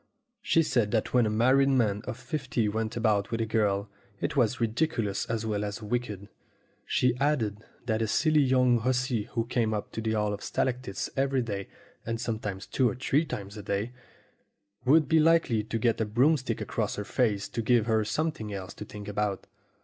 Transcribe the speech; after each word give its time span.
She 0.41 0.63
said 0.63 0.89
that 0.93 1.13
when 1.13 1.27
a 1.27 1.29
married 1.29 1.69
man 1.69 2.01
of 2.05 2.17
fifty 2.17 2.67
went 2.67 2.97
about 2.97 3.29
with 3.29 3.39
a 3.39 3.45
girl, 3.45 3.87
it 4.19 4.35
was 4.35 4.59
ridiculous 4.59 5.27
as 5.27 5.45
well 5.45 5.63
as 5.63 5.83
wicked. 5.83 6.27
She 6.87 7.15
added 7.19 7.59
that 7.85 8.01
a 8.01 8.07
silly 8.07 8.39
young 8.41 8.79
hussy 8.79 9.25
who 9.33 9.45
came 9.45 9.75
up 9.75 9.91
to 9.91 10.01
the 10.01 10.13
Hall 10.13 10.33
of 10.33 10.41
Stalactites 10.43 11.11
every 11.15 11.43
day, 11.43 11.67
and 12.03 12.19
sometimes 12.19 12.65
two 12.65 12.89
or 12.89 12.95
three 12.95 13.25
times 13.25 13.57
a 13.57 13.61
day, 13.61 13.93
would 14.85 15.07
be 15.07 15.19
likely 15.19 15.61
to 15.65 15.77
get 15.77 16.01
a 16.01 16.05
broomstick 16.05 16.61
across 16.61 16.95
her 16.95 17.05
face 17.05 17.47
to 17.49 17.61
give 17.61 17.85
her 17.85 18.03
something 18.03 18.51
else 18.51 18.73
to 18.73 18.85
think 18.85 19.07
about. 19.07 19.45